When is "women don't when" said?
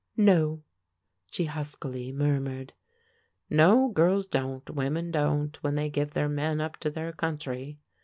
4.71-5.75